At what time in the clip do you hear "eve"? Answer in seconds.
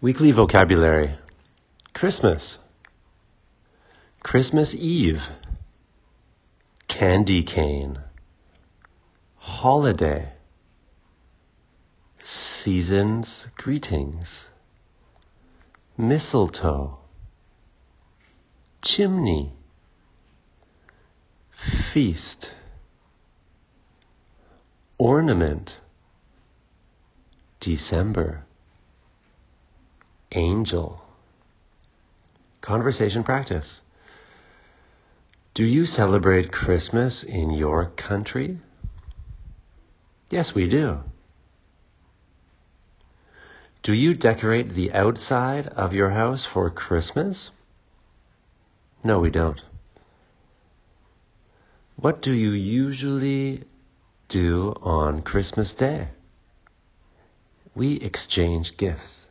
4.74-5.20